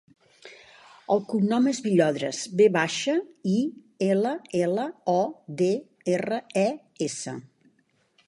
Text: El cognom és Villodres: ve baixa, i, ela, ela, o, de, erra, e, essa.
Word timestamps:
El 1.15 1.19
cognom 1.33 1.67
és 1.71 1.81
Villodres: 1.87 2.39
ve 2.61 2.69
baixa, 2.77 3.15
i, 3.51 3.57
ela, 4.07 4.33
ela, 4.61 4.87
o, 5.13 5.19
de, 5.61 5.71
erra, 6.15 6.41
e, 6.63 6.67
essa. 7.11 7.35